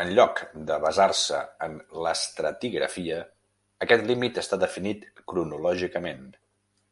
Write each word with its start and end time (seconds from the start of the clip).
En 0.00 0.10
lloc 0.18 0.42
de 0.68 0.76
basar-se 0.84 1.40
en 1.66 1.74
l'estratigrafia, 2.04 3.18
aquest 3.88 4.08
límit 4.12 4.40
està 4.46 4.62
definit 4.66 5.10
cronològicament. 5.34 6.26